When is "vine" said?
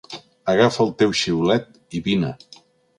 2.09-2.37